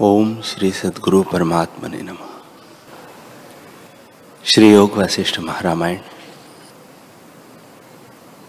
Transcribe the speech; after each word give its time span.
ओम 0.00 0.40
श्री 0.40 0.72
सदगुरु 0.72 1.22
परमात्मा 1.22 1.88
ने 1.88 2.02
नम। 2.02 2.18
श्री 4.44 4.72
योग 4.72 4.92
वशिष्ठ 4.92 5.40
महारामायण। 5.40 5.98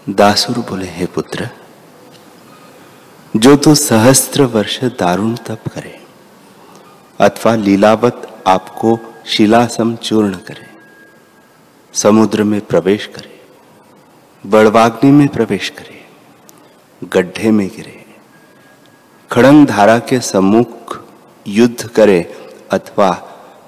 दासुर 0.08 0.58
बोले, 0.58 0.86
हे 0.86 1.06
पुत्र, 1.06 1.48
जो 3.36 3.56
तू 3.56 3.74
सहस्त्र 3.74 4.42
वर्ष 4.42 4.84
दारुण 4.84 5.36
तप 5.36 5.58
करे, 5.74 6.06
अथवा 7.20 7.54
लीलावत 7.54 8.44
आपको 8.46 8.98
शिलासम 9.26 9.96
चूर्ण 9.96 10.34
करे, 10.34 10.70
समुद्र 11.92 12.44
में 12.44 12.60
प्रवेश 12.60 13.06
करे, 13.06 13.40
बड़वाग्नि 14.46 15.10
में 15.10 15.28
प्रवेश 15.28 15.68
करे, 15.68 16.06
गड्ढे 17.04 17.50
में 17.50 17.68
गिरे, 17.68 18.06
खड़ंग 19.32 19.66
धारा 19.66 19.98
के 19.98 20.20
सम्मुख 20.20 20.99
युद्ध 21.46 21.88
करे 21.88 22.20
अथवा 22.70 23.10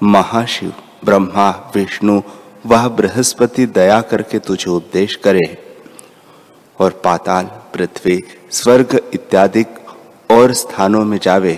महाशिव, 0.03 0.73
ब्रह्मा, 1.05 1.51
विष्णु, 1.75 2.21
वह 2.67 2.89
बृहस्पति 2.89 3.67
दया 3.69 4.01
करके 4.01 4.39
तुझे 4.39 4.71
उपदेश 4.71 5.15
करे 5.17 5.47
और 6.77 7.01
पाताल, 7.05 7.45
पृथ्वी, 7.75 8.23
स्वर्ग 8.51 9.01
इत्यादि 9.15 9.65
और 10.31 10.53
स्थानों 10.53 11.05
में 11.05 11.19
जावे 11.23 11.55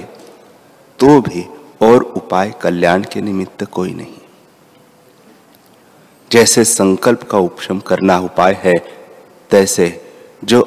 तो 0.98 1.20
भी 1.20 1.44
और 1.82 2.02
उपाय 2.16 2.52
कल्याण 2.62 3.04
के 3.12 3.20
निमित्त 3.20 3.64
कोई 3.64 3.92
नहीं। 3.94 4.20
जैसे 6.30 6.64
संकल्प 6.64 7.22
का 7.22 7.38
उपशम 7.38 7.80
करना 7.80 8.18
उपाय 8.18 8.60
है, 8.62 8.74
तैसे 9.50 9.88
जो 10.44 10.62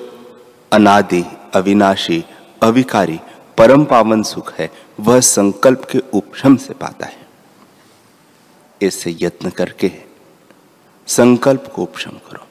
अनादि, 0.72 1.24
अविनाशी, 1.56 2.24
अविकारी, 2.62 3.20
परम 3.58 3.84
पावन 3.86 4.24
सुख 4.24 4.54
है 4.54 4.70
वह 5.00 5.20
संकल्प 5.20 5.86
के 5.92 6.00
उपशम 6.14 6.56
से 6.56 6.74
पाता 6.74 7.06
है। 7.06 7.28
इससे 8.82 9.18
यत्न 9.22 9.50
करके 9.50 9.92
संकल्प 11.08 11.74
को 11.76 11.84
उपशम 11.84 12.12
करो। 12.12 12.48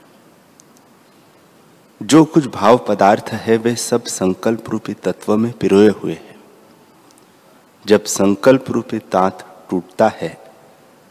जो 2.02 2.24
कुछ 2.24 2.46
भाव 2.46 2.84
पदार्थ 2.88 3.24
है, 3.28 3.56
वे 3.56 3.76
सब 3.76 4.04
संकल्प 4.04 4.70
रूपी 4.70 4.94
तत्व 4.94 5.36
में 5.36 5.52
पिरोए 5.52 5.88
हुए 5.88 6.12
हैं। 6.12 6.40
जब 7.86 8.04
संकल्प 8.04 8.64
रूपी 8.70 8.98
तांत 8.98 9.66
टूटता 9.70 10.08
है, 10.08 10.44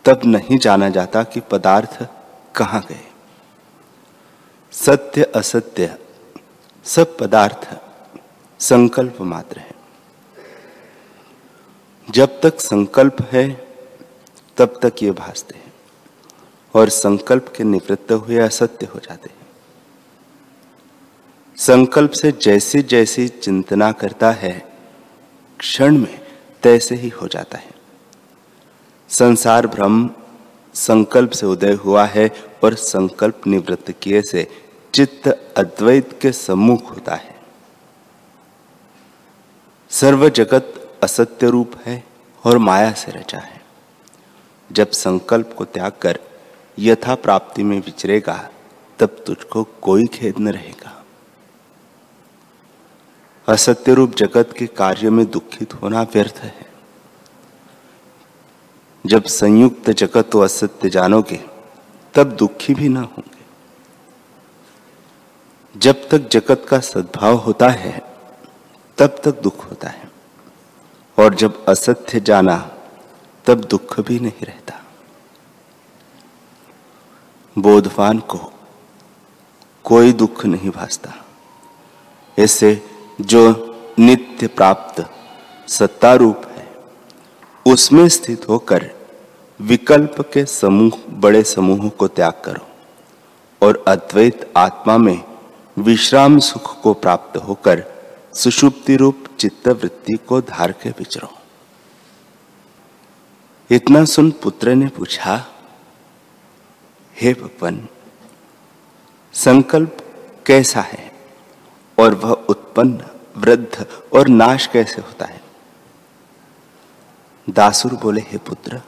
तब 0.05 0.21
नहीं 0.25 0.57
जाना 0.57 0.89
जाता 0.89 1.23
कि 1.23 1.39
पदार्थ 1.39 2.07
कहाँ 2.55 2.85
गए। 2.89 3.11
सत्य, 4.71 5.23
असत्य, 5.23 5.97
सब 6.83 7.17
पदार्थ 7.17 7.77
संकल्प 8.59 9.21
मात्र 9.21 9.59
है। 9.59 9.74
जब 12.09 12.41
तक 12.41 12.59
संकल्प 12.59 13.17
है, 13.31 13.67
तब 14.57 14.79
तक 14.81 14.93
ये 15.03 15.11
भासते 15.11 15.57
हैं। 15.57 15.73
और 16.73 16.89
संकल्प 16.89 17.53
के 17.57 17.63
निवृत्त 17.63 18.11
हुए 18.11 18.37
असत्य 18.37 18.85
हो 18.85 18.99
जाते 18.99 19.29
हैं। 19.29 19.47
संकल्प 21.57 22.11
से 22.11 22.31
जैसे 22.31 22.81
जैसी 22.81 23.27
चिंतना 23.27 23.91
करता 23.91 24.31
है, 24.31 24.77
क्षण 25.59 25.97
में 25.97 26.27
तैसे 26.63 26.95
ही 26.95 27.09
हो 27.09 27.27
जाता 27.27 27.57
है। 27.57 27.69
संसार 29.09 29.67
भ्रम 29.67 30.09
संकल्प 30.73 31.31
से 31.31 31.45
उदय 31.45 31.73
हुआ 31.73 32.05
है 32.05 32.31
और 32.63 32.75
संकल्प 32.75 33.41
निवृत्त 33.47 33.91
किए 33.91 34.21
से 34.21 34.47
चित्त 34.93 35.53
अद्वैत 35.57 36.19
के 36.21 36.31
सम्मुख 36.31 36.91
होता 36.91 37.15
है। 37.15 37.35
सर्व 39.89 40.29
जगत 40.29 40.84
असत्य 41.05 41.49
रूप 41.49 41.71
है 41.85 42.03
और 42.43 42.57
माया 42.57 42.91
से 42.91 43.11
रचा 43.11 43.39
है। 43.39 43.61
जब 44.71 44.91
संकल्प 44.91 45.53
को 45.57 45.65
त्याग 45.65 45.91
कर 46.01 46.19
यथा 46.79 47.15
प्राप्ति 47.15 47.63
में 47.63 47.79
विचरेगा 47.79 48.37
तब 48.99 49.23
तुझको 49.27 49.63
कोई 49.63 50.05
खेद 50.05 50.39
न 50.39 50.49
रहेगा। 50.49 51.03
असत्य 53.47 53.93
रूप 53.93 54.15
जगत 54.15 54.53
के 54.57 54.67
कार्य 54.67 55.09
में 55.09 55.25
दुखित 55.31 55.73
होना 55.73 56.01
व्यर्थ 56.01 56.37
है। 56.37 56.65
जब 59.05 59.23
संयुक्त 59.23 59.89
जगत 59.89 60.29
तो 60.31 60.39
असत्य 60.39 60.89
जानोगे, 60.89 61.39
तब 62.13 62.31
दुखी 62.31 62.73
भी 62.73 62.89
ना 62.89 63.01
होंगे। 63.01 63.43
जब 65.75 66.09
तक 66.09 66.17
जगत 66.17 66.65
का 66.69 66.79
सद्भाव 66.79 67.35
होता 67.35 67.69
है, 67.69 67.99
तब 68.97 69.21
तक 69.23 69.41
दुख 69.41 69.69
होता 69.69 69.89
है। 69.89 70.04
और 71.19 71.35
जब 71.35 71.65
असत्य 71.65 72.19
जाना, 72.19 72.71
तब 73.45 73.61
दुख 73.61 73.99
भी 73.99 74.19
नहीं 74.19 74.45
रहता। 74.45 74.81
बोधवान 77.57 78.19
को 78.19 78.53
कोई 79.83 80.13
दुख 80.13 80.45
नहीं 80.45 80.69
भासता। 80.69 81.13
ऐसे 82.39 82.81
जो 83.21 83.75
नित्य 83.99 84.47
प्राप्त 84.47 85.09
सत्ता 85.69 86.13
रूप 86.13 86.41
है, 86.45 86.75
उसमें 87.67 88.09
स्थित 88.09 88.49
होकर 88.49 88.91
विकल्प 89.61 90.31
के 90.33 90.45
समूह, 90.45 90.91
बड़े 91.09 91.43
समूह 91.43 91.89
को 91.89 92.07
त्याग 92.07 92.41
करो 92.45 92.67
और 93.65 93.85
अद्वैत 93.87 94.53
आत्मा 94.57 94.97
में 94.97 95.23
विश्राम 95.79 96.39
सुख 96.39 96.81
को 96.81 96.93
प्राप्त 96.93 97.37
होकर 97.37 97.94
सुषुप्ति 98.35 98.95
रूप 98.95 99.25
चित्त 99.39 99.67
वृत्ति 99.67 100.13
को 100.13 100.41
धार 100.41 100.71
के 100.71 100.89
विचरो। 100.89 101.37
इतना 103.71 104.05
सुन 104.05 104.31
पुत्र 104.31 104.75
ने 104.75 104.87
पूछा, 104.87 105.45
हे 107.21 107.33
भगवान, 107.33 107.87
संकल्प 109.33 109.97
कैसा 110.45 110.81
है 110.81 111.11
और 111.99 112.15
वह 112.15 112.31
उत्पन्न, 112.31 113.05
वृद्ध 113.37 113.85
और 114.13 114.27
नाश 114.27 114.67
कैसे 114.67 115.01
होता 115.01 115.25
है? 115.25 115.41
दासुर 117.49 117.93
बोले, 117.93 118.21
हे 118.21 118.37
पुत्र, 118.37 118.81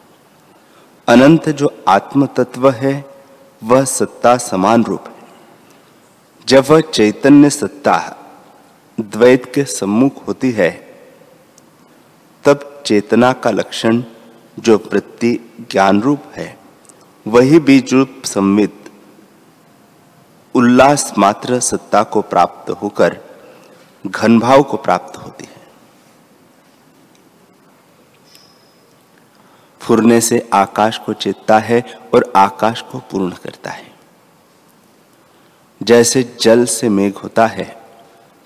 अनंत 1.08 1.50
जो 1.50 1.84
आत्म 1.88 2.25
तत्व 2.25 2.69
है, 2.69 3.06
वह 3.64 3.85
सत्ता 3.85 4.38
समान 4.38 4.84
रूप 4.84 5.08
है। 5.08 5.16
जब 6.47 6.66
वह 6.69 6.81
चैतन्य 6.81 7.50
सत्ता 7.50 8.24
द्वैत 9.00 9.53
के 9.56 9.63
सम्मुख 9.63 10.28
होती 10.28 10.52
है, 10.52 10.72
तब 12.46 12.84
चेतना 12.85 13.34
का 13.34 13.52
लक्षण 13.52 14.03
जो 14.59 14.78
वृत्ति 14.78 15.40
ज्ञान 15.72 16.02
रूप 16.02 16.24
है, 16.35 16.59
वही 17.28 17.59
बीज 17.59 17.94
रूप 17.94 18.22
सम्मित 18.25 18.91
उल्लास 20.56 21.13
मात्र 21.18 21.59
सत्ता 21.59 22.03
को 22.03 22.22
प्राप्त 22.22 22.69
होकर 22.69 23.18
घन 24.08 24.40
भाव 24.40 24.63
को 24.63 24.78
प्राप्त 24.78 25.18
होती 25.18 25.46
है। 25.46 25.68
फुरने 29.79 30.22
से 30.22 30.50
आकाश 30.53 30.97
को 30.97 31.14
चेतता 31.14 31.59
है 31.59 32.00
और 32.14 32.34
आकाश 32.35 32.81
को 32.81 33.00
पूर्ण 33.00 33.31
करता 33.31 33.69
है। 33.69 33.91
जैसे 35.84 36.38
जल 36.41 36.66
से 36.66 36.90
मेघ 36.90 37.14
होता 37.14 37.47
है 37.47 37.86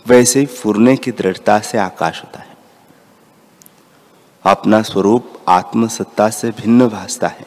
वैसे 0.08 0.40
ही 0.40 0.46
फुरने 0.46 0.98
की 0.98 1.12
दृढ़ता 1.12 1.60
से 1.60 1.78
आकाश 1.78 2.24
होता 2.24 2.40
है। 2.40 2.58
अपना 4.44 4.82
स्वरूप 4.82 5.34
आत्मसत्ता 5.48 6.30
से 6.30 6.52
भिन्न 6.52 6.88
भासता 6.88 7.28
है। 7.28 7.46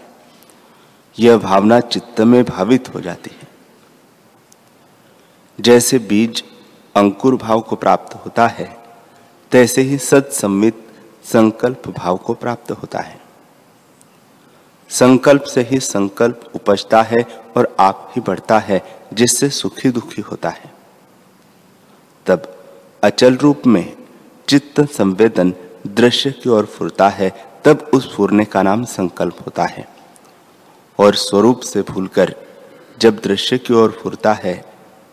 यह 1.18 1.36
भावना 1.36 1.80
चित्त 1.80 2.20
में 2.20 2.44
भावित 2.44 2.94
हो 2.94 3.00
जाती 3.00 3.30
है। 3.42 3.48
जैसे 5.60 5.98
बीज 5.98 6.44
अंकुर 6.96 7.36
भाव 7.36 7.60
को 7.60 7.76
प्राप्त 7.76 8.14
होता 8.14 8.46
है, 8.46 8.84
तैसे 9.50 9.82
ही 9.82 9.98
सत्समित 9.98 10.88
संकल्प 11.24 11.88
भाव 11.88 12.16
को 12.16 12.34
प्राप्त 12.34 12.70
होता 12.70 12.98
है। 12.98 13.20
संकल्प 14.88 15.42
से 15.42 15.62
ही 15.62 15.80
संकल्प 15.80 16.52
उपजता 16.54 17.02
है 17.02 17.44
और 17.56 17.76
आप 17.80 18.12
ही 18.16 18.20
बढ़ता 18.20 18.58
है, 18.58 19.00
जिससे 19.12 19.50
सुखी 19.50 19.90
दुखी 19.90 20.22
होता 20.22 20.48
है। 20.48 20.73
तब 22.26 22.64
अचल 23.04 23.34
रूप 23.34 23.62
में 23.66 23.96
चित्त 24.48 24.80
संवेदन 24.80 25.54
दृश्य 25.86 26.30
की 26.30 26.50
ओर 26.50 26.66
फुरता 26.66 27.08
है, 27.08 27.46
तब 27.64 27.90
उस 27.94 28.16
फुरने 28.16 28.44
का 28.44 28.62
नाम 28.62 28.84
संकल्प 28.84 29.36
होता 29.40 29.64
है। 29.64 29.88
और 30.98 31.14
स्वरूप 31.14 31.60
से 31.60 31.82
भूलकर 31.82 32.34
जब 32.98 33.16
दृश्य 33.16 33.58
की 33.58 33.74
ओर 33.74 34.00
फुरता 34.02 34.32
है, 34.32 34.64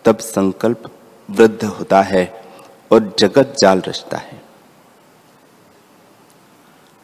तब 0.04 0.18
संकल्प 0.18 0.90
वृद्ध 1.30 1.64
होता 1.64 2.02
है 2.02 2.44
और 2.92 3.16
जगत 3.18 3.54
जाल 3.58 3.80
रचता 3.80 4.16
है। 4.16 4.42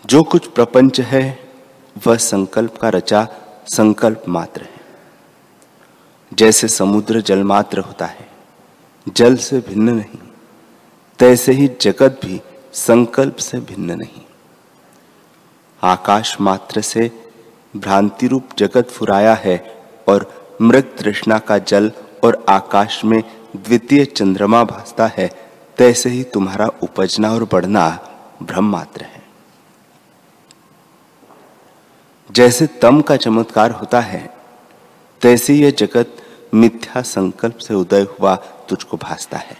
जो 0.06 0.22
कुछ 0.22 0.46
प्रपंच 0.46 1.00
है, 1.00 1.52
वह 2.06 2.16
संकल्प 2.16 2.76
का 2.76 2.88
रचा 2.88 3.28
संकल्प 3.66 4.22
मात्र 4.28 4.62
है। 4.62 4.80
जैसे 6.34 6.68
समुद्र 6.68 7.20
जल 7.20 7.42
मात्र 7.42 7.78
होता 7.78 8.06
है 8.06 8.27
जल 9.16 9.36
से 9.36 9.58
भिन्न 9.58 9.90
नहीं 9.90 10.18
तैसे 11.18 11.52
ही 11.52 11.68
जगत 11.80 12.20
भी 12.24 12.40
संकल्प 12.72 13.36
से 13.36 13.60
भिन्न 13.60 13.92
नहीं। 13.92 14.22
आकाश 15.82 16.36
मात्र 16.40 16.80
से 16.80 17.10
भ्रांति 17.76 18.28
रूप 18.28 18.48
जगत 18.58 18.90
फुराया 18.90 19.34
है 19.34 19.58
और 20.08 20.30
मृग 20.62 20.96
तृष्णा 20.98 21.38
का 21.38 21.58
जल 21.58 21.90
और 22.24 22.44
आकाश 22.48 23.04
में 23.04 23.22
द्वितीय 23.56 24.04
चंद्रमा 24.04 24.64
भासता 24.64 25.06
है 25.06 25.30
तैसे 25.78 26.10
ही 26.10 26.22
तुम्हारा 26.24 26.66
उपजना 26.82 27.30
और 27.30 27.44
बढ़ना 27.52 27.88
भ्रम 28.42 28.70
मात्र 28.70 29.04
है। 29.04 29.22
जैसे 32.30 32.66
तम 32.66 33.00
का 33.00 33.16
चमत्कार 33.16 33.70
होता 33.70 34.00
है, 34.00 34.34
तैसे 35.22 35.54
यह 35.54 35.70
जगत 35.70 36.16
मिथ्या 36.54 37.02
संकल्प 37.02 37.58
से 37.58 37.74
उदय 37.74 38.02
हुआ 38.02 38.36
तुझको 38.36 38.96
भासता 38.96 39.38
है। 39.38 39.56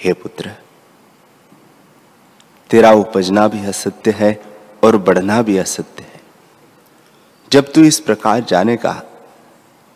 हे 0.00 0.12
पुत्र, 0.12 0.52
तेरा 2.70 2.92
उपजना 2.92 3.48
भी 3.48 3.66
असत्य 3.66 4.10
है 4.10 4.42
और 4.84 4.96
बढ़ना 4.96 5.42
भी 5.42 5.58
असत्य 5.58 6.02
है। 6.02 6.20
जब 7.52 7.72
तू 7.72 7.80
इस 7.80 8.00
प्रकार 8.00 8.40
जानेगा, 8.40 9.02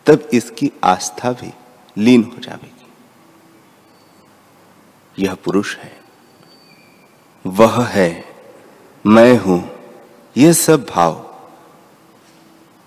तब 0.05 0.29
इसकी 0.33 0.71
आस्था 0.83 1.31
भी 1.31 1.53
लीन 1.97 2.23
हो 2.23 2.41
जाएगी। 2.41 2.93
यह 5.23 5.35
पुरुष 5.35 5.77
है। 5.77 5.99
वह 7.45 7.85
है, 7.85 8.25
मैं 9.05 9.37
हूँ 9.37 9.69
यह 10.37 10.53
सब 10.53 10.85
भाव। 10.85 11.28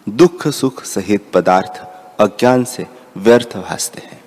दुख 0.08 0.48
सुख 0.48 0.84
सहित 0.84 1.30
पदार्थ 1.34 1.82
अज्ञान 2.20 2.64
से 2.64 2.86
व्यर्थ 3.16 3.56
भासते 3.56 4.00
हैं। 4.00 4.24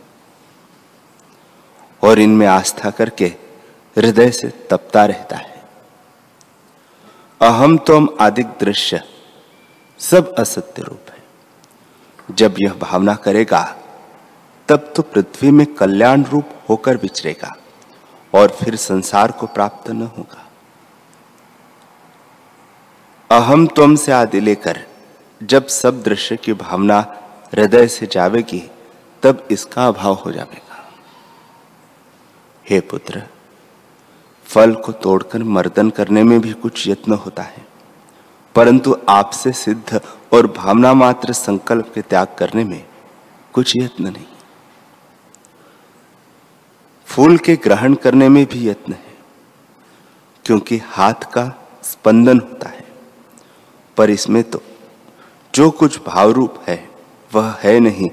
और 2.03 2.19
इनमें 2.19 2.47
आस्था 2.47 2.89
करके 2.89 3.25
हृदय 3.97 4.31
से 4.31 4.47
तपता 4.47 5.05
रहता 5.05 5.37
है। 5.37 5.63
अहम 7.41 7.77
तोम 7.77 8.09
आदिक 8.21 8.47
दृश्य 8.47 9.03
सब 9.99 10.35
असत्य 10.35 10.81
रूप 10.81 11.01
है। 11.09 11.23
जब 12.31 12.55
यह 12.59 12.73
भावना 12.73 13.15
करेगा, 13.15 13.75
तब 14.67 14.93
तो 14.95 15.01
पृथ्वी 15.01 15.51
में 15.51 15.73
कल्याण 15.73 16.23
रूप 16.23 16.45
होकर 16.69 16.97
विचरेगा 16.97 17.57
और 18.33 18.47
फिर 18.49 18.75
संसार 18.75 19.31
को 19.31 19.47
प्राप्त 19.47 19.89
न 19.89 20.01
होगा। 20.01 20.45
अहम 23.31 23.67
तुम 23.67 23.95
से 23.95 24.11
आदि 24.11 24.39
लेकर 24.39 24.85
जब 25.41 25.67
सब 25.67 26.01
दृश्य 26.03 26.35
की 26.37 26.53
भावना 26.55 26.99
हृदय 27.53 27.87
से 27.87 28.05
जावेगी, 28.05 28.61
तब 29.23 29.47
इसका 29.51 29.87
अभाव 29.87 30.13
हो 30.15 30.31
जाएगा 30.31 30.83
हे 32.65 32.79
पुत्र, 32.81 33.23
फल 34.45 34.73
को 34.75 34.91
तोड़कर 34.93 35.43
मर्दन 35.45 35.89
करने 35.89 36.23
में 36.23 36.39
भी 36.41 36.53
कुछ 36.53 36.87
यत्न 36.87 37.13
होता 37.15 37.43
है, 37.43 37.65
परंतु 38.55 38.95
आपसे 39.09 39.51
सिद्ध 39.53 40.01
और 40.33 40.47
भावना 40.47 40.93
मात्र 40.93 41.33
संकल्प 41.33 41.91
के 41.95 42.01
त्याग 42.01 42.35
करने 42.39 42.63
में 42.63 42.83
कुछ 43.53 43.75
यत्न 43.77 44.03
नहीं। 44.05 44.25
फूल 47.07 47.37
के 47.37 47.55
ग्रहण 47.55 47.93
करने 47.95 48.29
में 48.29 48.45
भी 48.45 48.67
यत्न 48.67 48.93
है, 48.93 49.13
क्योंकि 50.45 50.77
हाथ 50.85 51.31
का 51.33 51.51
स्पंदन 51.83 52.39
होता 52.39 52.69
है, 52.69 52.85
पर 53.97 54.09
इसमें 54.09 54.43
तो 54.43 54.61
जो 55.55 55.71
कुछ 55.71 55.99
भाव 56.05 56.31
रूप 56.31 56.63
है, 56.67 56.89
वह 57.33 57.57
है 57.59 57.79
नहीं 57.79 58.09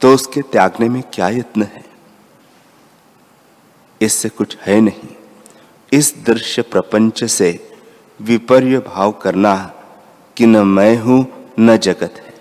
तो 0.00 0.14
उसके 0.14 0.42
त्यागने 0.42 0.88
में 0.88 1.02
क्या 1.14 1.28
यत्न 1.28 1.62
है? 1.62 1.84
इससे 4.00 4.28
कुछ 4.28 4.56
है 4.58 4.80
नहीं। 4.80 5.08
इस 5.92 6.14
दृश्य 6.26 6.62
प्रपंच 6.62 7.24
से 7.24 7.72
विपर्य 8.20 8.78
भाव 8.78 9.12
करना 9.12 9.72
कि 10.36 10.46
न 10.46 10.56
मैं 10.56 10.96
हूँ, 10.96 11.48
न 11.60 11.76
जगत 11.76 12.14
है। 12.26 12.34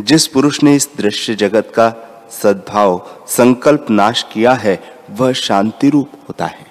जिस 0.00 0.26
पुरुष 0.26 0.62
ने 0.62 0.76
इस 0.76 0.88
दृश्य 0.96 1.34
जगत 1.34 1.72
का 1.76 1.94
सद्भाव, 2.30 3.24
संकल्प 3.28 3.86
नाश 3.90 4.26
किया 4.32 4.52
है, 4.52 4.96
वह 5.10 5.32
शांति 5.32 5.90
रूप 5.90 6.12
होता 6.28 6.46
है। 6.46 6.66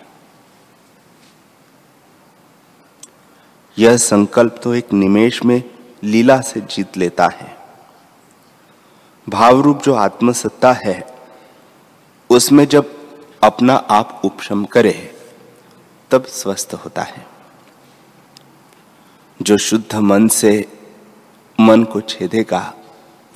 यह 3.78 3.98
संकल्प 3.98 4.60
तो 4.64 4.76
एक 4.76 4.94
निमेश 4.94 5.46
में 5.46 5.64
लीला 6.04 6.42
से 6.42 6.62
जीत 6.62 6.98
लेता 6.98 7.28
है। 7.28 7.57
भाव 9.30 9.62
रूप 9.62 9.81
जो 9.84 9.94
आत्मसत्ता 9.94 10.74
है, 10.74 11.18
उसमें 12.30 12.66
जब 12.66 13.00
अपना 13.44 13.75
आप 13.75 14.22
उपशम 14.25 14.66
करे, 14.66 15.16
तब 16.12 16.25
स्वस्थ 16.25 16.74
होता 16.74 17.01
है। 17.01 17.28
जो 19.42 19.57
शुद्ध 19.57 19.96
मन 19.96 20.28
से 20.28 20.80
मन 21.60 21.84
को 21.84 22.02
छेदेगा, 22.02 22.74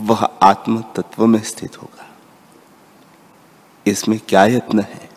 वह 0.01 0.23
आत्म 0.23 0.81
तत्व 0.81 1.25
में 1.25 1.43
स्थित 1.43 1.81
होगा। 1.81 2.09
इसमें 3.87 4.19
क्या 4.19 4.45
यत्न 4.45 4.79
है? 4.79 5.09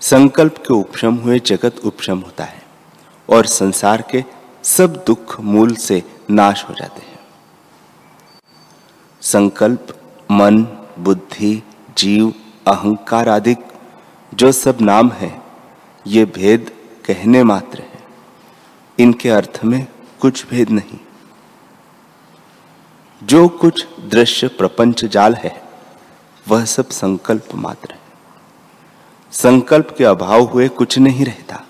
संकल्प 0.00 0.58
के 0.58 0.74
उपशम 0.74 1.14
हुए 1.14 1.38
जगत 1.38 1.78
उपशम 1.84 2.18
होता 2.18 2.44
है, 2.44 2.62
और 3.30 3.46
संसार 3.46 4.02
के 4.02 4.24
सब 4.66 5.04
दुख 5.06 5.40
मूल 5.40 5.74
से 5.74 6.02
नाश 6.30 6.64
हो 6.68 6.74
जाते 6.74 7.00
हैं। 7.06 7.18
संकल्प, 9.20 10.00
मन, 10.30 10.62
बुद्धि, 10.98 11.62
जीव, 11.98 12.34
अहंकार 12.66 13.28
आदि 13.28 13.56
जो 14.34 14.52
सब 14.52 14.78
नाम 14.80 15.10
है, 15.10 15.42
ये 16.06 16.24
भेद 16.24 16.72
कहने 17.04 17.42
मात्र 17.42 17.78
है। 17.78 18.04
इनके 18.98 19.30
अर्थ 19.30 19.60
में 19.64 19.86
कुछ 20.20 20.48
भेद 20.48 20.70
नहीं। 20.70 20.98
जो 23.22 23.48
कुछ 23.48 23.86
दृश्य 24.00 24.48
प्रपंच 24.48 25.04
जाल 25.04 25.34
है, 25.34 25.62
वह 26.48 26.64
सब 26.64 26.88
संकल्प 26.88 27.48
मात्र 27.54 27.92
है। 27.92 28.00
संकल्प 29.32 29.94
के 29.98 30.04
अभाव 30.04 30.40
हुए 30.40 30.68
कुछ 30.68 30.98
नहीं 30.98 31.24
रहता। 31.24 31.62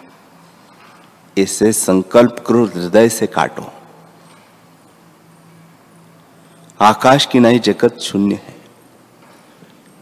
इसे 1.37 1.73
संकल्प 1.73 2.45
करो 2.47 2.65
हृदय 2.65 3.09
से 3.09 3.27
काटो। 3.27 3.73
आकाश 6.81 7.27
की 7.27 7.39
नई 7.41 7.59
जगत 7.59 7.99
शून्य 7.99 8.35
है। 8.35 8.57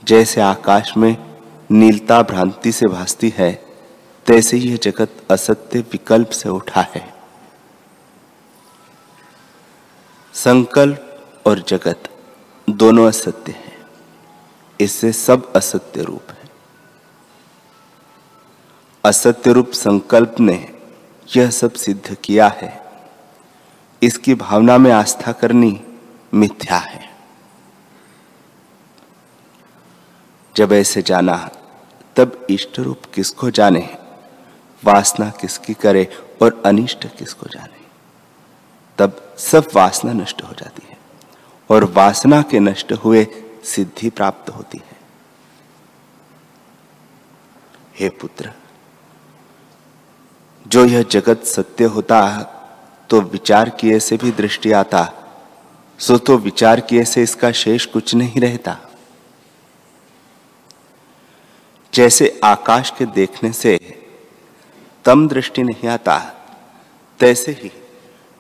जैसे 0.04 0.40
आकाश 0.40 0.96
में 0.96 1.40
नीलता 1.70 2.22
भ्रांति 2.22 2.72
से 2.72 2.86
भासती 2.86 3.34
है, 3.36 3.64
तैसे 4.26 4.56
यह 4.56 4.76
जगत 4.76 5.12
असत्य 5.30 5.80
विकल्प 5.80 6.28
से 6.28 6.48
उठा 6.48 6.80
है। 6.80 7.14
संकल्प 10.34 11.32
और 11.46 11.58
जगत 11.58 12.02
दोनों 12.70 13.08
असत्य 13.08 13.52
हैं। 13.52 13.86
इससे 14.80 15.12
सब 15.12 15.52
असत्य 15.52 16.02
रूप 16.02 16.22
है। 16.30 16.50
असत्य 19.04 19.52
रूप 19.52 19.70
संकल्प 19.70 20.36
ने 20.40 20.73
यह 21.36 21.50
सब 21.50 21.72
सिद्ध 21.72 22.14
किया 22.14 22.48
है। 22.48 22.84
इसकी 24.02 24.34
भावना 24.34 24.78
में 24.78 24.92
आस्था 24.92 25.32
करनी 25.32 25.84
मिथ्या 26.34 26.76
है। 26.76 27.16
जब 30.56 30.72
ऐसे 30.72 31.02
जाना, 31.02 31.50
तब 32.16 32.46
इष्ट 32.50 32.78
रूप 32.78 33.02
किसको 33.14 33.50
जाने? 33.50 33.98
वासना 34.84 35.30
किसकी 35.30 35.74
करे 35.74 36.18
और 36.42 36.62
अनिष्ट 36.66 37.06
किसको 37.16 37.46
जाने? 37.46 37.84
तब 38.98 39.34
सब 39.38 39.68
वासना 39.74 40.12
नष्ट 40.12 40.42
हो 40.42 40.52
जाती 40.52 40.86
है 40.90 40.98
और 41.70 41.84
वासना 41.84 42.42
के 42.42 42.60
नष्ट 42.60 42.92
हुए 42.92 43.26
सिद्धि 43.64 44.10
प्राप्त 44.10 44.50
होती 44.50 44.78
है। 44.78 44.96
हे 47.98 48.08
पुत्र 48.08 48.52
जो 50.66 50.84
यह 50.84 51.02
जगत 51.02 51.44
सत्य 51.44 51.84
होता 51.84 52.20
तो 53.10 53.20
विचार 53.22 53.68
किए 53.70 53.98
से 54.00 54.16
भी 54.16 54.30
दृष्टि 54.32 54.72
आता 54.72 55.02
सो 55.98 56.16
तो 56.18 56.36
विचार 56.38 56.80
किए 56.80 57.04
से 57.04 57.22
इसका 57.22 57.50
शेष 57.52 57.86
कुछ 57.86 58.14
नहीं 58.14 58.40
रहता। 58.40 58.76
जैसे 61.92 62.40
आकाश 62.44 62.92
के 62.98 63.06
देखने 63.06 63.52
से 63.52 63.78
तम 65.04 65.26
दृष्टि 65.28 65.62
नहीं 65.62 65.88
आता, 65.88 66.18
तैसे 67.20 67.52
ही 67.52 67.70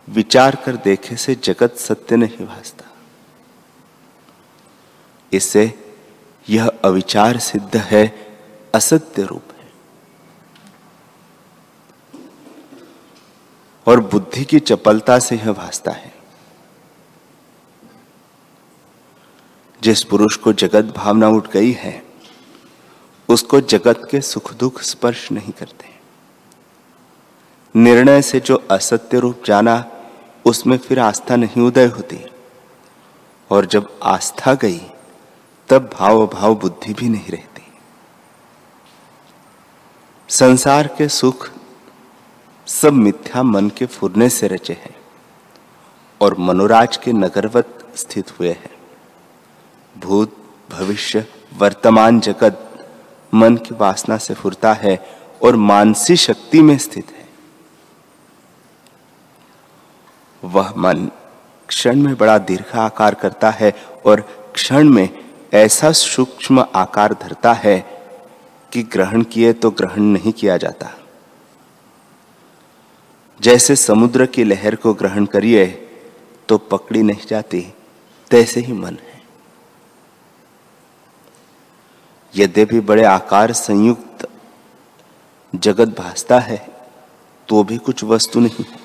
विचार 0.08 0.56
कर 0.56 0.76
देखे 0.76 1.16
से 1.16 1.34
जगत 1.34 1.76
सत्य 1.78 2.16
नहीं 2.16 2.46
भासता। 2.46 2.90
इससे 5.32 5.72
यह 6.46 6.70
अविचार 6.84 7.38
सिद्ध 7.38 7.76
है, 7.76 8.06
असत्य 8.74 9.22
रूप। 9.22 9.53
और 13.86 14.00
बुद्धि 14.00 14.44
की 14.44 14.60
चपलता 14.60 15.18
से 15.18 15.36
यह 15.36 15.52
भासता 15.52 15.90
है। 15.90 16.14
जिस 19.82 20.04
पुरुष 20.04 20.36
को 20.36 20.52
जगत 20.52 20.84
भावना 20.96 21.28
उठ 21.28 21.50
गई 21.50 21.72
है, 21.72 22.06
उसको 23.28 23.60
जगत 23.60 24.08
के 24.10 24.20
सुख 24.20 24.54
दुख 24.54 24.82
स्पर्श 24.82 25.32
नहीं 25.32 25.52
करते। 25.52 25.94
निर्णय 27.76 28.22
से 28.22 28.40
जो 28.40 28.56
असत्य 28.70 29.18
रूप 29.18 29.42
जाना, 29.46 29.90
उसमें 30.44 30.78
फिर 30.78 30.98
आस्था 30.98 31.36
नहीं 31.36 31.62
उदय 31.62 31.86
होती। 31.86 32.26
और 33.50 33.66
जब 33.66 33.98
आस्था 34.02 34.54
गई, 34.54 34.80
तब 35.68 35.90
भाव 35.98 36.26
भाव 36.26 36.54
बुद्धि 36.54 36.94
भी 36.94 37.08
नहीं 37.08 37.28
रहती। 37.28 37.62
संसार 40.28 40.86
के 40.86 41.08
सुख 41.08 41.50
सब 42.66 42.92
मिथ्या 42.92 43.42
मन 43.42 43.68
के 43.68 43.86
फुरने 43.86 44.28
से 44.28 44.48
रचे 44.48 44.72
हैं 44.72 44.94
और 46.20 46.38
मनोराज 46.38 46.96
के 46.96 47.12
नगरवत 47.12 47.92
स्थित 47.96 48.30
हुए 48.30 48.48
हैं। 48.48 48.70
भूत, 49.96 50.36
भविष्य, 50.70 51.26
वर्तमान 51.58 52.20
जगत 52.20 52.88
मन 53.34 53.56
की 53.56 53.74
वासना 53.74 54.16
से 54.16 54.34
फुरता 54.34 54.72
है 54.72 54.96
और 55.42 55.56
मानसी 55.56 56.16
शक्ति 56.16 56.62
में 56.62 56.78
स्थित 56.78 57.10
है। 57.10 57.28
वह 60.44 60.74
मन 60.76 61.10
क्षण 61.68 61.96
में 61.96 62.16
बड़ा 62.16 62.38
दीर्घ 62.38 62.76
आकार 62.76 63.14
करता 63.14 63.50
है 63.50 63.72
और 64.06 64.20
क्षण 64.54 64.88
में 64.88 65.08
ऐसा 65.54 65.92
सूक्ष्म 65.92 66.66
आकार 66.74 67.14
धरता 67.14 67.52
है 67.52 67.78
कि 68.72 68.82
ग्रहण 68.82 69.22
किए 69.22 69.52
तो 69.52 69.70
ग्रहण 69.70 70.02
नहीं 70.02 70.32
किया 70.32 70.56
जाता। 70.56 70.90
जैसे 73.44 73.76
समुद्र 73.76 74.26
की 74.26 74.44
लहर 74.44 74.74
को 74.74 74.92
ग्रहण 74.94 75.24
करिए 75.26 75.66
तो 76.48 76.58
पकड़ी 76.58 77.02
नहीं 77.02 77.26
जाती, 77.28 77.60
तैसे 78.30 78.60
ही 78.60 78.72
मन 78.72 78.98
है। 79.02 79.22
यद्यपि 82.34 82.80
बड़े 82.80 83.04
आकार 83.04 83.52
संयुक्त 83.52 84.28
जगत 85.54 85.88
भासता 85.98 86.38
है 86.40 86.58
तो 87.48 87.62
भी 87.64 87.78
कुछ 87.78 88.04
वस्तु 88.04 88.40
नहीं 88.40 88.64
है। 88.70 88.78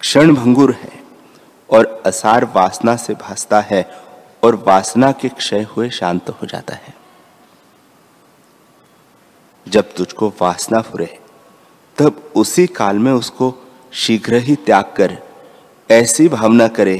क्षण 0.00 0.34
भंगुर 0.34 0.72
है 0.72 0.92
और 1.70 2.02
असार 2.06 2.44
वासना 2.44 2.96
से 2.96 3.14
भासता 3.14 3.60
है 3.60 3.82
और 4.42 4.54
वासना 4.66 5.12
के 5.12 5.28
क्षय 5.28 5.66
हुए 5.70 5.90
शांत 5.90 6.30
हो 6.30 6.46
जाता 6.46 6.74
है। 6.74 6.94
जब 9.66 9.94
तुझको 9.94 10.32
वासना 10.40 10.80
फुरे 10.80 11.19
तब 12.00 12.20
उसी 12.36 12.66
काल 12.66 12.98
में 12.98 13.12
उसको 13.12 13.52
शीघ्र 13.92 14.34
ही 14.36 14.54
त्याग 14.56 14.84
कर 14.96 15.16
ऐसी 15.88 16.28
भावना 16.28 16.66
करे 16.68 16.98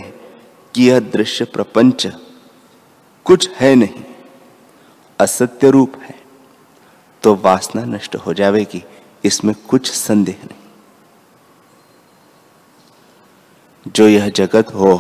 कि 0.75 0.88
यह 0.88 0.99
दृश्य 1.11 1.45
प्रपंच 1.45 2.07
कुछ 3.26 3.49
है 3.50 3.75
नहीं, 3.75 4.02
असत्य 5.19 5.71
रूप 5.71 5.92
है। 5.99 6.14
तो 7.23 7.35
वासना 7.37 7.85
नष्ट 7.87 8.16
हो 8.16 8.35
जाएगी, 8.35 8.83
इसमें 9.25 9.54
कुछ 9.69 9.90
संदेह 9.90 10.38
नहीं। 10.45 10.59
जो 13.87 14.09
यह 14.09 14.28
जगत 14.30 14.75
हो 14.75 14.92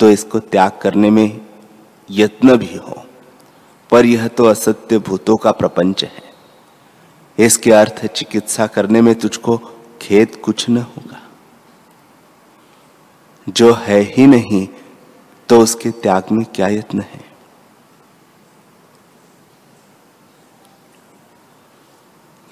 तो 0.00 0.10
इसको 0.10 0.38
त्याग 0.40 0.78
करने 0.82 1.10
में 1.10 1.40
यत्न 2.08 2.56
भी 2.56 2.76
हो, 2.76 3.04
पर 3.90 4.06
यह 4.06 4.28
तो 4.28 4.44
असत्य 4.46 4.98
भूतों 5.00 5.36
का 5.36 5.52
प्रपंच 5.52 6.04
है। 6.04 6.29
इसके 7.40 7.72
अर्थ 7.72 8.04
चिकित्सा 8.06 8.66
करने 8.66 9.00
में 9.00 9.14
तुझको 9.14 9.56
खेद 10.02 10.36
कुछ 10.36 10.68
न 10.68 10.76
होगा। 10.76 11.20
जो 13.46 13.72
है 13.74 14.00
ही 14.08 14.26
नहीं 14.26 14.66
तो 15.48 15.60
उसके 15.60 15.90
त्याग 15.92 16.30
में 16.32 16.44
क्या 16.46 16.68
यत्न 16.68 17.00
है? 17.00 17.24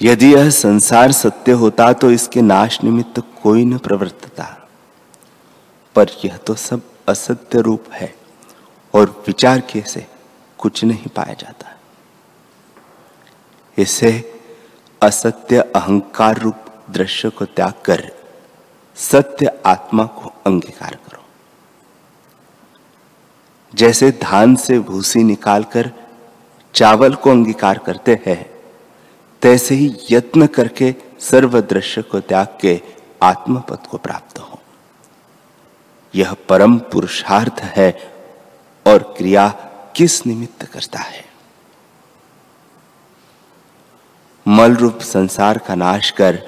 यदि 0.00 0.32
यह 0.34 0.50
संसार 0.50 1.12
सत्य 1.12 1.52
होता 1.52 1.92
तो 1.92 2.10
इसके 2.10 2.42
नाश 2.42 2.82
निमित्त 2.84 3.22
कोई 3.42 3.64
न 3.64 3.78
प्रवर्तता। 3.78 4.44
पर 5.96 6.10
यह 6.24 6.36
तो 6.36 6.54
सब 6.54 6.82
असत्य 7.08 7.60
रूप 7.60 7.84
है, 7.92 8.14
और 8.94 9.24
विचार 9.26 9.60
के 9.60 9.82
से 9.82 10.06
कुछ 10.58 10.84
नहीं 10.84 11.06
पाया 11.06 11.34
जाता। 11.34 11.76
इसे 13.78 14.37
असत्य 15.02 15.60
अहंकार 15.60 16.38
रूप 16.38 16.56
दृश्य 16.90 17.30
को 17.30 17.44
त्याग 17.44 17.72
कर 17.84 18.12
सत्य 18.96 19.62
आत्मा 19.66 20.04
को 20.04 20.32
अंगीकार 20.46 20.94
करो। 20.94 21.24
जैसे 23.74 24.10
धान 24.10 24.56
से 24.56 24.78
भूसी 24.78 25.24
निकालकर 25.24 25.92
चावल 26.74 27.14
को 27.14 27.30
अंगीकार 27.30 27.78
करते 27.78 28.20
हैं, 28.26 28.50
तैसे 29.42 29.74
ही 29.74 29.96
यत्न 30.10 30.46
करके 30.46 30.94
सर्व 31.20 31.60
दृश्य 31.60 32.02
को 32.02 32.20
त्याग 32.20 32.58
के 32.60 32.80
आत्मपद 33.22 33.86
को 33.90 33.98
प्राप्त 33.98 34.38
हो। 34.38 34.58
यह 36.14 36.36
परम 36.48 36.78
पुरुषार्थ 36.78 37.60
है 37.60 38.12
और 38.86 39.14
क्रिया 39.18 39.48
किस 39.96 40.26
निमित्त 40.26 40.62
करता 40.62 40.98
है? 40.98 41.27
मल 44.48 44.74
रूप 44.74 44.98
संसार 44.98 45.58
का 45.58 45.74
नाश 45.74 46.10
कर 46.10 46.38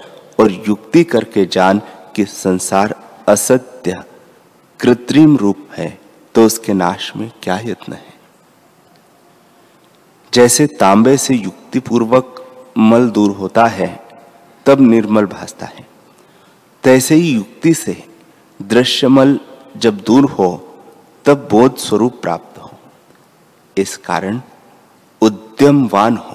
और 0.40 0.50
युक्ति 0.69 1.04
करके 1.04 1.45
जान 1.47 1.80
कि 2.16 2.25
संसार 2.25 2.95
असत्य, 3.28 4.02
कृत्रिम 4.80 5.37
रूप 5.37 5.66
है 5.76 5.99
तो 6.35 6.45
उसके 6.47 6.73
नाश 6.73 7.12
में 7.16 7.30
क्या 7.42 7.59
यत्न 7.59 7.92
है? 7.92 8.12
जैसे 10.33 10.66
तांबे 10.66 11.16
से 11.16 11.35
युक्ति 11.35 11.80
पूर्वक 11.80 12.45
मल 12.78 13.11
दूर 13.11 13.30
होता 13.30 13.66
है, 13.66 13.88
तब 14.66 14.80
निर्मल 14.80 15.26
भासता 15.26 15.66
है। 15.66 15.87
तैसे 16.85 17.14
ही 17.14 17.30
युक्ति 17.30 17.75
से 17.75 18.02
दृश्यमल 18.62 19.38
जब 19.76 19.97
दूर 19.97 20.30
हो, 20.30 20.50
तब 21.25 21.49
बोध 21.50 21.76
स्वरूप 21.76 22.21
प्राप्त 22.23 22.59
हो। 22.59 22.71
इस 23.76 23.97
कारण 23.97 24.40
उद्यमवान 25.23 26.16
हो 26.16 26.29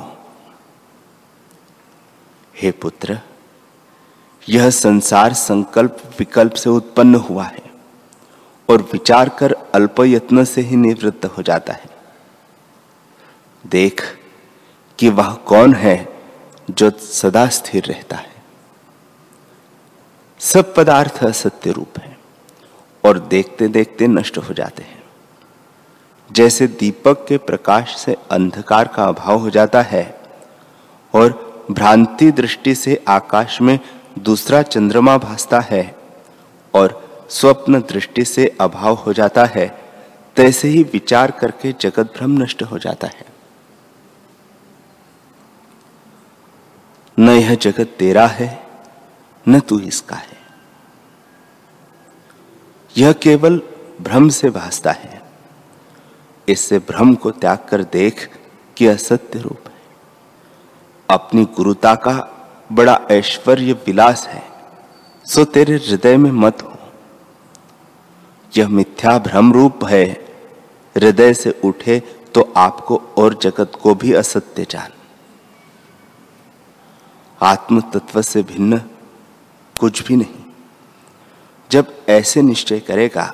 हे 2.62 2.72
पुत्र, 2.72 3.20
यह 4.50 4.70
संसार 4.70 5.34
संकल्प 5.34 6.02
विकल्प 6.20 6.54
से 6.54 6.70
उत्पन्न 6.70 7.16
हुआ 7.16 7.44
है 7.44 7.72
और 8.70 8.82
विचार 8.82 9.30
कर 9.30 9.52
अल्प 9.52 10.00
यत्न 10.00 10.44
से 10.44 10.62
ही 10.62 10.76
निवृत्त 10.76 11.26
हो 11.26 11.44
जाता 11.44 11.74
है। 11.74 11.90
देख 13.66 14.04
कि 15.00 15.10
वह 15.10 15.34
कौन 15.34 15.74
है 15.74 16.24
जो 16.72 16.90
सदा 16.90 17.48
स्थिर 17.48 17.86
रहता 17.86 18.18
है। 18.18 18.34
सब 20.40 20.74
पदार्थ 20.76 21.24
असत्य 21.24 21.72
रूप 21.72 22.00
है 22.00 22.18
और 23.06 23.20
देखते 23.20 23.68
देखते 23.68 24.08
नष्ट 24.08 24.38
हो 24.38 24.54
जाते 24.54 24.84
हैं। 24.84 25.04
जैसे 26.32 26.68
दीपक 26.68 27.26
के 27.28 27.38
प्रकाश 27.38 27.96
से 27.98 28.16
अंधकार 28.32 28.88
का 28.88 29.06
अभाव 29.06 29.40
हो 29.40 29.50
जाता 29.50 29.82
है 29.82 30.22
और 31.14 31.45
भ्रांति 31.72 32.32
दृष्टि 32.32 32.76
से 32.76 33.06
आकाश 33.08 33.62
में 33.62 33.80
दूसरा 34.20 34.62
चंद्रमा 34.62 35.18
भासता 35.18 35.60
है 35.60 35.96
और 36.74 37.06
स्वप्न 37.30 37.82
दृष्टि 37.82 38.26
से 38.26 38.58
अभाव 38.62 38.94
हो 38.94 39.14
जाता 39.14 39.46
है, 39.46 39.84
तैसे 40.36 40.68
ही 40.68 40.84
विचार 40.84 41.32
करके 41.32 41.76
जगत 41.82 42.14
भ्रम 42.18 42.32
नष्ट 42.32 42.64
हो 42.64 42.80
जाता 42.80 43.08
है। 43.08 43.26
न 47.20 47.30
यह 47.30 47.56
जगत 47.56 47.96
तेरा 48.00 48.28
है, 48.28 48.68
न 49.48 49.60
तू 49.60 49.80
इसका 49.80 50.16
है। 50.16 50.38
यह 52.98 53.14
केवल 53.14 53.62
भ्रम 54.02 54.30
से 54.30 54.50
भासता 54.50 54.92
है। 54.92 55.22
इससे 56.50 56.80
भ्रम 56.80 57.16
को 57.16 57.32
त्याग 57.32 57.58
कर 57.70 57.84
देख 57.84 58.40
कि 58.78 58.88
असत्य 58.88 59.40
रूप 59.40 59.68
है। 59.68 59.75
अपनी 61.16 61.44
गुरुता 61.56 61.94
का 61.96 62.14
बड़ा 62.72 63.00
ऐश्वर्य 63.12 63.74
विलास 63.86 64.28
है, 64.28 64.44
सो 65.26 65.44
तेरे 65.46 65.76
हृदय 65.78 66.18
में 66.18 66.32
मत 66.32 66.62
हो। 66.64 66.74
यह 68.58 68.68
मिथ्या 68.70 69.18
भ्रम 69.20 69.54
रूप 69.54 69.86
है, 69.86 70.06
हृदय 70.96 71.34
से 71.34 71.60
उठे 71.66 72.00
तो 72.34 72.42
आपको 72.58 73.02
और 73.18 73.38
जगत 73.42 73.72
को 73.84 73.96
भी 73.96 74.14
असत्य 74.14 74.66
जान। 74.70 74.92
आत्म 77.42 77.82
तत्व 77.94 78.22
से 78.22 78.44
भिन्न 78.44 78.82
कुछ 79.76 80.06
भी 80.08 80.16
नहीं। 80.16 80.44
जब 81.72 81.94
ऐसे 82.10 82.42
निश्चय 82.42 82.80
करेगा, 82.80 83.34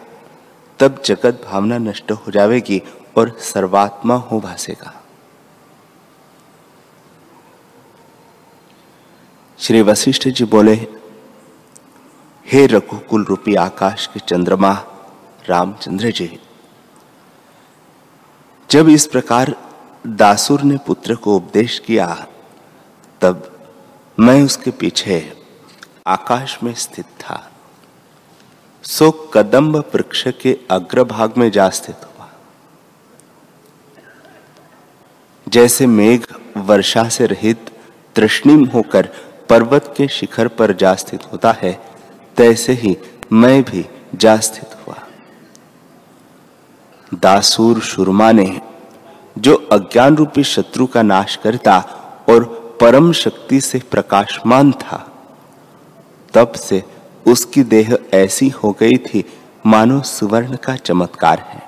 तब 0.79 1.01
जगत 1.05 1.41
भावना 1.45 1.77
नष्ट 1.77 2.11
हो 2.11 2.31
जाएगी 2.31 2.81
और 3.17 3.38
सर्वात्मा 3.41 4.15
हो 4.15 4.39
भासेगा। 4.39 5.00
श्री 9.61 9.81
वशिष्ठ 9.81 10.27
जी 10.27 10.45
बोले, 10.45 10.73
हे 12.51 12.67
रघुकुल 12.67 13.23
रूपी 13.23 13.55
आकाश 13.55 14.07
के 14.07 14.19
चंद्रमा, 14.19 14.71
रामचंद्र 15.49 16.11
जी, 16.11 16.39
जब 18.69 18.89
इस 18.89 19.05
प्रकार 19.05 19.55
दासुर 20.07 20.61
ने 20.61 20.77
पुत्र 20.77 21.15
को 21.15 21.35
उपदेश 21.35 21.79
किया, 21.79 22.27
तब 23.21 23.67
मैं 24.19 24.43
उसके 24.43 24.71
पीछे 24.71 25.33
आकाश 26.07 26.59
में 26.63 26.73
स्थित 26.73 27.05
था। 27.05 27.51
सो 28.83 29.11
कदम्ब 29.11 29.77
वृक्ष 29.77 30.27
के 30.41 30.59
अग्रभाग 30.71 31.33
में 31.37 31.51
जा 31.51 31.69
स्थित 31.69 31.95
हुआ। 31.95 32.29
जैसे 35.49 35.87
मेघ 35.87 36.25
वर्षा 36.57 37.09
से 37.09 37.25
रहित 37.25 37.81
तृष्णिम 38.15 38.65
होकर 38.65 39.09
पर्वत 39.51 39.93
के 39.98 40.08
शिखर 40.08 40.48
पर 40.48 40.74
जा 40.74 40.96
स्थित 40.96 41.24
होता 41.31 41.51
है, 41.51 41.81
तैसे 42.38 42.74
ही 42.74 42.98
मैं 43.31 43.63
भी 43.63 43.86
जा 44.15 44.38
स्थित 44.38 44.88
हुआ। 44.88 44.96
दासूर 47.13 47.79
शुरमा 47.79 48.31
ने, 48.31 48.62
जो 49.38 49.55
अज्ञान 49.55 50.15
रूपी 50.15 50.43
शत्रु 50.43 50.88
का 50.88 51.01
नाश 51.01 51.36
करता 51.36 51.79
और 52.29 52.62
परम 52.81 53.12
शक्ति 53.12 53.62
से 53.62 53.79
प्रकाशमान 53.91 54.72
था, 54.72 55.12
तब 56.34 56.51
से 56.51 56.84
उसकी 57.27 57.63
देह 57.63 57.98
ऐसी 58.13 58.50
हो 58.50 58.77
गई 58.79 58.98
थी, 58.98 59.25
मानो 59.65 60.01
सुवर्ण 60.01 60.55
का 60.55 60.75
चमत्कार 60.75 61.39
है। 61.39 61.63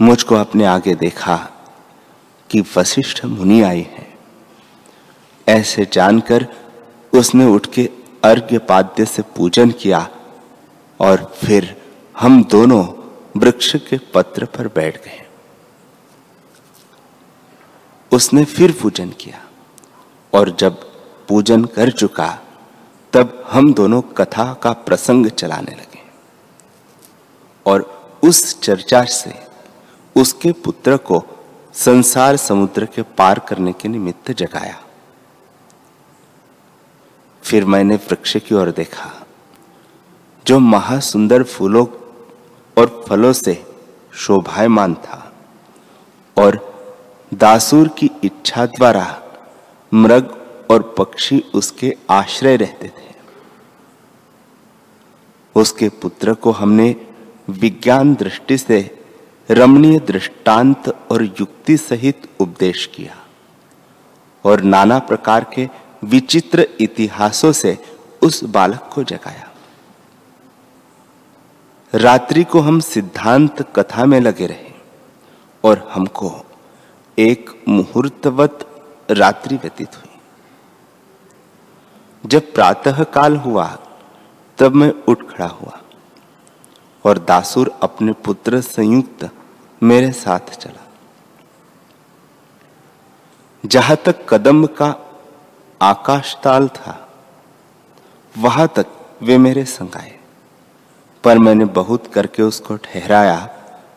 मुझको 0.00 0.34
अपने 0.34 0.64
आगे 0.64 0.94
देखा 0.94 1.48
कि 2.50 2.64
वशिष्ठ 2.76 3.24
मुनि 3.24 3.62
आई 3.62 3.86
है। 3.90 4.11
ऐसे 5.52 5.84
जानकर 5.92 6.46
उसने 7.12 7.46
उठ 7.46 7.66
के 7.66 7.88
अर्घ्य 8.24 8.58
पाद्य 8.58 9.04
से 9.04 9.22
पूजन 9.36 9.70
किया 9.70 10.08
और 11.00 11.24
फिर 11.36 11.76
हम 12.14 12.42
दोनों 12.44 12.84
वृक्ष 13.36 13.74
के 13.88 13.98
पत्र 14.14 14.44
पर 14.46 14.68
बैठ 14.68 14.96
गए। 15.04 15.20
उसने 18.12 18.44
फिर 18.44 18.72
पूजन 18.72 19.10
किया 19.10 19.42
और 20.32 20.50
जब 20.60 20.80
पूजन 21.28 21.64
कर 21.64 21.90
चुका, 21.90 22.28
तब 23.12 23.44
हम 23.48 23.72
दोनों 23.74 24.00
कथा 24.16 24.52
का 24.54 24.72
प्रसंग 24.72 25.26
चलाने 25.30 25.72
लगे 25.72 26.00
और 27.66 27.82
उस 28.24 28.60
चर्चा 28.60 29.02
से 29.04 29.34
उसके 30.16 30.52
पुत्र 30.64 30.96
को 30.96 31.22
संसार 31.74 32.36
समुद्र 32.36 32.86
के 32.86 33.02
पार 33.18 33.38
करने 33.38 33.72
के 33.72 33.88
निमित्त 33.88 34.30
जगाया। 34.32 34.80
फिर 37.52 37.64
मैंने 37.64 37.96
वृक्ष 37.96 38.36
की 38.36 38.54
ओर 38.54 38.70
देखा, 38.70 39.26
जो 40.46 40.58
महासुंदर 40.58 41.42
फूलों 41.42 41.86
और 42.76 43.04
फलों 43.08 43.32
से 43.32 43.66
शोभायमान 44.14 44.94
था 44.94 45.32
और 46.38 46.58
दासुर 47.34 47.88
की 47.88 48.10
इच्छा 48.24 48.66
द्वारा 48.66 49.22
मृग 49.94 50.46
और 50.70 50.94
पक्षी 50.98 51.44
उसके 51.54 51.96
आश्रय 52.10 52.56
रहते 52.56 52.88
थे। 52.88 53.14
उसके 55.54 55.88
पुत्र 55.88 56.34
को 56.34 56.50
हमने 56.50 56.96
विज्ञान 57.50 58.14
दृष्टि 58.14 58.58
से, 58.58 58.98
रमणीय 59.50 59.98
दृष्टांत 59.98 60.88
और 61.10 61.24
युक्ति 61.24 61.76
सहित 61.76 62.28
उपदेश 62.40 62.86
किया 62.86 63.16
और 64.44 64.60
नाना 64.60 64.98
प्रकार 64.98 65.46
के 65.54 65.68
विचित्र 66.04 66.68
इतिहासों 66.80 67.52
से 67.52 67.78
उस 68.22 68.44
बालक 68.44 68.90
को 68.94 69.02
जगाया। 69.04 69.48
रात्रि 71.94 72.44
को 72.44 72.60
हम 72.60 72.80
सिद्धांत 72.80 73.62
कथा 73.76 74.04
में 74.04 74.20
लगे 74.20 74.46
रहे 74.46 74.72
और 75.64 75.88
हमको 75.92 76.44
एक 77.18 77.64
मुहूर्तवत 77.68 78.68
रात्रि 79.10 79.56
व्यतीत 79.56 79.96
हुई। 79.96 80.18
जब 82.26 82.52
प्रातः 82.52 83.04
काल 83.04 83.36
हुआ, 83.36 83.78
तब 84.58 84.74
मैं 84.74 84.92
उठ 85.08 85.22
खड़ा 85.22 85.46
हुआ 85.46 85.80
और 87.04 87.18
दासुर 87.18 87.78
अपने 87.82 88.12
पुत्र 88.12 88.60
संयुक्त 88.60 89.30
मेरे 89.82 90.12
साथ 90.12 90.40
चला। 90.40 90.88
जहाँ 93.66 93.96
तक 93.96 94.26
कदम 94.28 94.66
का 94.66 95.11
आकाश 95.82 96.36
ताल 96.42 96.68
था। 96.68 97.08
वहाँ 98.38 98.68
तक 98.68 98.86
वे 99.22 99.38
मेरे 99.38 99.64
संग 99.64 99.96
आए। 99.96 100.18
पर 101.24 101.38
मैंने 101.38 101.64
बहुत 101.64 102.06
करके 102.06 102.42
उसको 102.42 102.76
ठहराया 102.76 103.48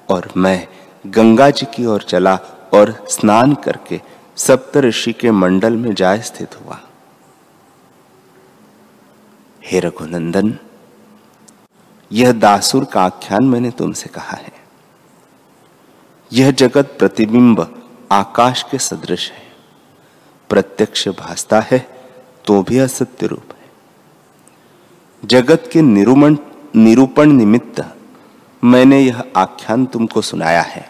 और 0.10 0.32
मैं 0.38 0.68
गंगा 1.08 1.50
जी 1.50 1.66
की 1.66 1.86
ओर 1.86 2.04
चला 2.04 2.36
और 2.74 3.06
स्नान 3.10 3.54
करके 3.54 4.02
सप्त 4.36 4.78
ऋषि 4.78 5.14
के 5.14 5.32
मंडल 5.32 5.74
में 5.74 5.96
जाए 5.96 6.22
स्थित 6.22 6.62
हुआ। 6.62 6.82
हे 9.66 9.80
रघुनंदन, 9.80 10.60
यह 12.12 12.32
दासुर 12.32 12.86
का 12.86 13.04
आख्यान 13.04 13.44
मैंने 13.44 13.72
तुमसे 13.72 14.10
कहा 14.10 14.38
है। 14.38 14.54
यह 16.34 16.52
जगत 16.52 16.96
प्रतिबिंब 17.00 17.84
आकाश 18.12 18.66
के 18.72 18.80
सदृश 18.80 19.32
है। 19.32 19.45
प्रत्यक्ष 20.56 21.08
भासता 21.08 21.60
है 21.60 21.80
तो 22.46 22.64
भी 22.64 22.78
असत्य 22.80 23.28
रूप 23.28 23.54
है। 23.54 23.70
जगत 25.26 25.70
के 25.74 25.82
निरूमण, 25.82 26.38
निरूपण 26.76 27.32
निमित्त 27.32 27.96
मैंने 28.64 29.00
यह 29.00 29.24
आख्यान 29.38 29.86
तुमको 29.86 30.22
सुनाया 30.22 30.62
है। 30.62 30.86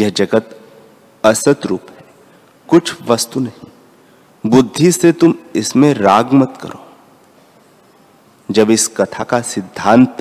यह 0.00 0.10
जगत 0.10 0.60
असत 1.24 1.66
रूप 1.66 1.82
है, 1.90 2.04
कुछ 2.68 3.02
वस्तु 3.02 3.40
नहीं। 3.40 3.70
बुद्धि 4.46 4.92
से 4.92 5.12
तुम 5.12 5.34
इसमें 5.54 5.94
राग 5.94 6.32
मत 6.32 6.58
करो। 6.62 6.84
जब 8.50 8.70
इस 8.70 8.88
कथा 8.88 9.24
का 9.24 9.40
सिद्धांत 9.40 10.16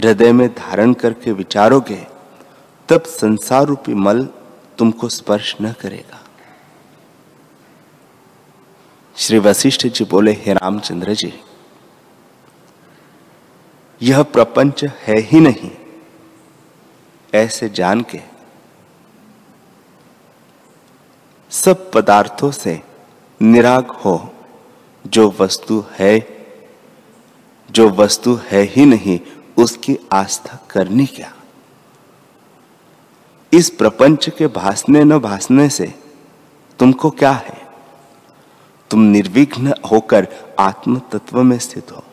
हृदय 0.00 0.32
में 0.32 0.48
धारण 0.48 0.92
करके 0.92 1.32
विचारोगे, 1.32 2.06
तब 2.88 3.02
संसार 3.02 3.64
रूपी 3.64 3.94
मल 3.94 4.28
तुमको 4.78 5.08
स्पर्श 5.08 5.56
न 5.62 5.72
करेगा। 5.72 6.23
श्री 9.16 9.38
वशिष्ठ 9.38 9.86
जी 9.86 10.04
बोले, 10.04 10.32
हे 10.32 10.52
रामचंद्र 10.52 11.14
जी, 11.14 11.32
यह 14.02 14.22
प्रपंच 14.22 14.84
है 14.84 15.18
ही 15.18 15.40
नहीं। 15.40 15.70
ऐसे 17.34 17.68
जान 17.68 18.00
के 18.00 18.20
सब 21.50 21.92
पदार्थों 21.92 22.50
से 22.50 22.82
निराग 23.42 23.86
हो, 23.86 24.32
जो 25.06 25.34
वस्तु 25.40 25.84
है, 25.90 26.46
जो 27.70 27.90
वस्तु 27.90 28.34
है 28.34 28.62
ही 28.62 28.84
नहीं, 28.84 29.20
उसकी 29.58 29.98
आस्था 30.12 30.66
करनी 30.70 31.06
क्या? 31.06 31.34
इस 33.52 33.70
प्रपंच 33.70 34.30
के 34.30 34.46
भासने 34.46 35.04
न 35.04 35.18
भासने 35.18 35.68
से 35.68 35.94
तुमको 36.78 37.10
क्या 37.10 37.32
है? 37.32 37.63
तुम 38.90 39.00
निर्विघ्न 39.00 39.74
होकर 39.90 40.28
आत्म 40.58 40.98
तत्व 40.98 41.42
में 41.42 41.58
स्थित 41.58 41.92
हो। 41.92 42.04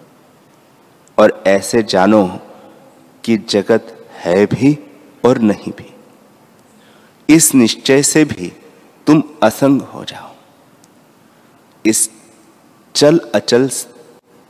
और 1.18 1.44
ऐसे 1.48 1.84
जानो 1.84 2.40
कि 3.24 3.38
जगत 3.38 4.08
है 4.12 4.46
भी 4.46 4.80
और 5.26 5.38
नहीं 5.38 5.72
भी। 5.72 5.96
इस 7.30 7.56
निश्चय 7.56 8.04
से 8.04 8.26
भी 8.26 8.54
तुम 9.08 9.24
असंग 9.44 9.82
हो 9.82 10.06
जाओ। 10.06 10.36
इस 11.86 12.12
चल 12.96 13.20
अचल 13.36 13.70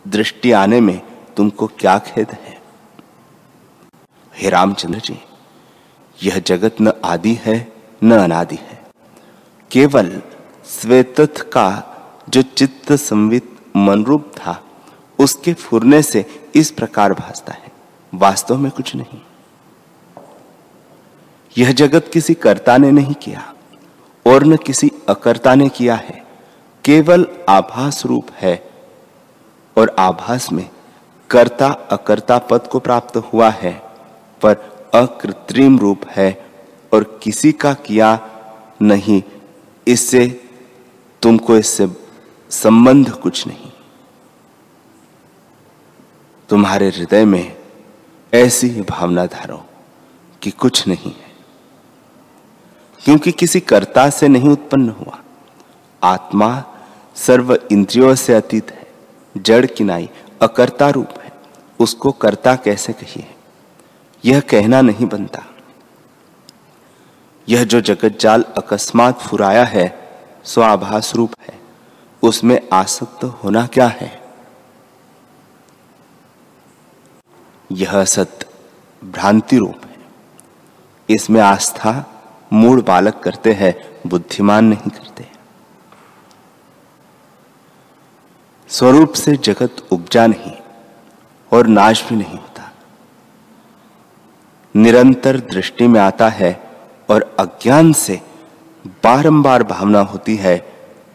दृष्टि 0.07 0.51
आने 0.51 0.81
में 0.81 1.01
तुमको 1.37 1.67
क्या 1.67 1.99
खेद 1.99 2.27
है? 2.31 2.61
हे 4.35 4.49
रामचंद्र 4.49 4.99
जी, 4.99 5.19
यह 6.23 6.39
जगत 6.39 6.75
न 6.81 6.91
आदि 7.05 7.33
है, 7.41 7.71
न 8.03 8.11
अनादि 8.11 8.55
है। 8.55 8.81
केवल 9.71 10.21
श्वेतथ 10.65 11.41
का 11.41 11.87
जो 12.29 12.41
चित्त 12.41 12.93
संवित 12.93 13.55
मनरूप 13.75 14.31
था, 14.37 14.63
उसके 15.19 15.53
फुरने 15.53 16.01
से 16.01 16.49
इस 16.55 16.71
प्रकार 16.71 17.13
भासता 17.13 17.53
है। 17.53 17.71
वास्तव 18.13 18.57
में 18.57 18.71
कुछ 18.71 18.95
नहीं। 18.95 19.21
यह 21.57 21.71
जगत 21.71 22.09
किसी 22.13 22.33
कर्ता 22.33 22.77
ने 22.77 22.91
नहीं 22.91 23.13
किया, 23.13 23.53
और 24.27 24.43
न 24.43 24.55
किसी 24.55 24.91
अकर्ता 25.09 25.55
ने 25.55 25.69
किया 25.69 25.95
है। 25.95 26.25
केवल 26.85 27.27
आभास 27.49 28.05
रूप 28.05 28.27
है, 28.33 28.69
और 29.77 29.95
आभास 29.99 30.51
में 30.51 30.69
कर्ता 31.29 31.67
अकर्ता 31.67 32.37
पद 32.37 32.67
को 32.67 32.79
प्राप्त 32.79 33.17
हुआ 33.17 33.49
है, 33.49 33.81
पर 34.41 34.53
अकृत्रिम 34.93 35.79
रूप 35.79 36.01
है, 36.09 36.45
और 36.93 37.19
किसी 37.23 37.51
का 37.51 37.73
किया 37.73 38.29
नहीं। 38.81 39.23
इससे 39.87 40.43
तुमको 41.21 41.57
इससे 41.57 42.00
संबंध 42.51 43.11
कुछ 43.11 43.47
नहीं। 43.47 43.71
तुम्हारे 46.49 46.87
हृदय 46.89 47.25
में 47.25 47.57
ऐसी 48.33 48.69
भावना 48.69 49.25
धारो 49.25 49.65
कि 50.41 50.51
कुछ 50.51 50.87
नहीं 50.87 51.11
है। 51.11 51.31
क्योंकि 53.03 53.31
किसी 53.31 53.59
कर्ता 53.59 54.09
से 54.09 54.27
नहीं 54.27 54.49
उत्पन्न 54.49 54.89
हुआ। 54.89 55.19
आत्मा 56.03 56.63
सर्व 57.15 57.59
इंद्रियों 57.71 58.15
से 58.15 58.33
अतीत 58.33 58.71
है। 58.71 58.87
जड़ 59.37 59.65
किनाई 59.65 60.09
अकर्ता 60.41 60.89
रूप 60.89 61.09
है। 61.23 61.31
उसको 61.79 62.11
कर्ता 62.11 62.55
कैसे 62.55 62.93
कहिए? 62.93 63.35
यह 64.25 64.39
कहना 64.39 64.81
नहीं 64.81 65.05
बनता। 65.05 65.43
यह 67.49 67.63
जो 67.63 67.81
जगत 67.81 68.17
जाल 68.19 68.41
अकस्मात 68.41 69.19
फुराया 69.19 69.65
है 69.65 70.09
सो 70.43 70.61
आभास 70.61 71.15
रूप 71.15 71.33
है। 71.41 71.60
उसमें 72.23 72.69
आसक्त 72.73 73.23
होना 73.23 73.67
क्या 73.67 73.87
है? 73.87 74.21
यह 77.71 78.03
सत्य 78.05 78.45
भ्रांति 79.03 79.57
रूप 79.57 79.85
है। 79.85 79.97
इसमें 81.09 81.41
आस्था 81.41 82.05
मूड 82.53 82.85
बालक 82.85 83.19
करते 83.19 83.53
हैं, 83.53 84.01
बुद्धिमान 84.07 84.65
नहीं 84.65 84.89
करते। 84.89 85.27
स्वरूप 88.67 89.13
से 89.13 89.35
जगत 89.35 89.87
उपजा 89.91 90.27
नहीं 90.27 90.57
और 91.51 91.67
नाश 91.67 92.09
भी 92.09 92.15
नहीं 92.15 92.37
होता। 92.37 92.71
निरंतर 94.75 95.39
दृष्टि 95.39 95.87
में 95.87 95.99
आता 95.99 96.29
है 96.29 96.71
और 97.09 97.35
अज्ञान 97.39 97.93
से 97.93 98.21
बारंबार 98.87 99.63
भावना 99.63 99.99
होती 99.99 100.35
है 100.35 100.57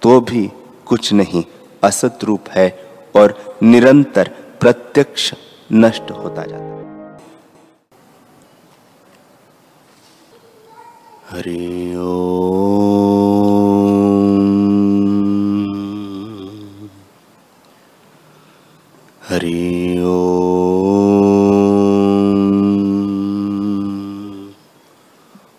तो 0.02 0.20
भी 0.20 0.50
कुछ 0.86 1.12
नहीं 1.12 1.42
असत 1.84 2.18
रूप 2.24 2.44
है 2.48 2.68
और 3.16 3.58
निरंतर 3.62 4.30
प्रत्यक्ष 4.60 5.34
नष्ट 5.72 6.10
होता 6.10 6.44
जाता 6.44 6.64
है। 6.64 6.76
हरि 11.30 11.76
हरि 19.30 20.02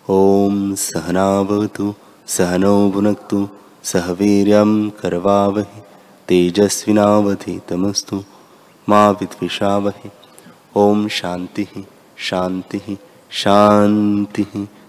ओम। 0.09 0.75
सहनावतु 0.75 1.93
सहनौ 2.27 2.89
भुनक्तु 2.89 3.49
सह 3.87 4.11
वीर्यं 4.11 4.71
करवावहि 4.89 5.81
तेजस्विनावधितमस्तु 6.27 8.17
मा 8.89 9.09
विद्विषावहि। 9.09 10.09
ओम 10.75 11.07
शांति 11.07 11.65
शांति 12.17 12.97
शांति 13.31 14.45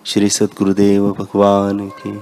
श्री 0.07 0.29
सद्गुरुदेव 0.29 1.11
भगवान 1.13 1.89
की 1.89 2.13